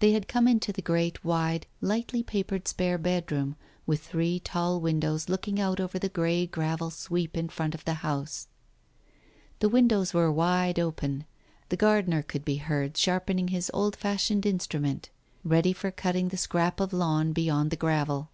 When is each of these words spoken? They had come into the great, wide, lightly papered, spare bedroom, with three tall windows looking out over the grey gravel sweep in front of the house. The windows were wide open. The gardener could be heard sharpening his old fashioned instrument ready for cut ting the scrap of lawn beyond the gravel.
They 0.00 0.12
had 0.12 0.28
come 0.28 0.46
into 0.46 0.70
the 0.70 0.82
great, 0.82 1.24
wide, 1.24 1.66
lightly 1.80 2.22
papered, 2.22 2.68
spare 2.68 2.98
bedroom, 2.98 3.56
with 3.86 4.02
three 4.02 4.38
tall 4.38 4.80
windows 4.82 5.30
looking 5.30 5.58
out 5.58 5.80
over 5.80 5.98
the 5.98 6.10
grey 6.10 6.46
gravel 6.46 6.90
sweep 6.90 7.38
in 7.38 7.48
front 7.48 7.74
of 7.74 7.82
the 7.86 7.94
house. 8.04 8.48
The 9.60 9.70
windows 9.70 10.12
were 10.12 10.30
wide 10.30 10.78
open. 10.78 11.24
The 11.70 11.78
gardener 11.78 12.22
could 12.22 12.44
be 12.44 12.56
heard 12.56 12.98
sharpening 12.98 13.48
his 13.48 13.70
old 13.72 13.96
fashioned 13.96 14.44
instrument 14.44 15.08
ready 15.42 15.72
for 15.72 15.90
cut 15.90 16.12
ting 16.12 16.28
the 16.28 16.36
scrap 16.36 16.78
of 16.78 16.92
lawn 16.92 17.32
beyond 17.32 17.70
the 17.70 17.76
gravel. 17.76 18.28